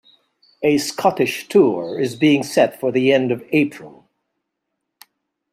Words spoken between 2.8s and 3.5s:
the end of